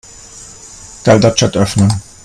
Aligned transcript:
Deltachat 1.03 1.55
öffnen. 1.55 1.91